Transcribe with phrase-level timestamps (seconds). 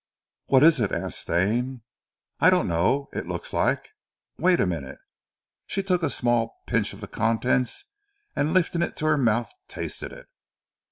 [0.47, 1.83] "What is it?" asked Stane.
[2.39, 3.07] "I don't know.
[3.13, 3.89] It looks like
[4.35, 4.97] wait a minute!"
[5.67, 7.85] she took a small pinch of the contents
[8.35, 10.25] and lifting it to her mouth, tasted it.